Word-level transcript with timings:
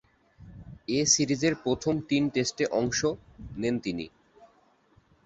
এ 0.89 0.99
সিরিজের 1.05 1.53
প্রথম 1.63 1.93
তিন 2.09 2.23
টেস্টে 2.29 2.65
অংশ 2.79 2.99
নেন 3.57 3.75
তিনি। 3.79 4.05